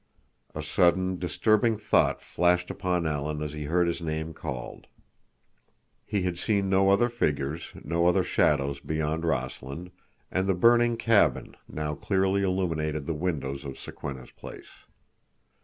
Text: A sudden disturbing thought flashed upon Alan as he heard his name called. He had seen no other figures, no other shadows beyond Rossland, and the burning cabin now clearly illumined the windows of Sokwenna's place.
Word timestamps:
A 0.55 0.63
sudden 0.63 1.19
disturbing 1.19 1.77
thought 1.77 2.23
flashed 2.23 2.71
upon 2.71 3.05
Alan 3.05 3.43
as 3.43 3.53
he 3.53 3.65
heard 3.65 3.85
his 3.85 4.01
name 4.01 4.33
called. 4.33 4.87
He 6.07 6.23
had 6.23 6.39
seen 6.39 6.71
no 6.71 6.89
other 6.89 7.07
figures, 7.07 7.71
no 7.83 8.07
other 8.07 8.23
shadows 8.23 8.79
beyond 8.79 9.25
Rossland, 9.25 9.91
and 10.31 10.47
the 10.49 10.55
burning 10.55 10.97
cabin 10.97 11.55
now 11.67 11.93
clearly 11.93 12.41
illumined 12.41 13.05
the 13.05 13.13
windows 13.13 13.63
of 13.63 13.77
Sokwenna's 13.77 14.31
place. 14.31 14.71